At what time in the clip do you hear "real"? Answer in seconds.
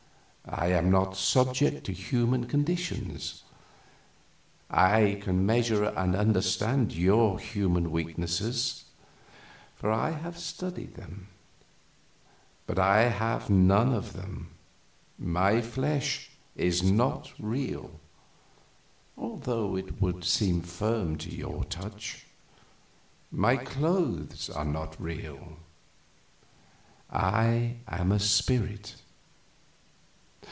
17.39-17.99, 24.99-25.59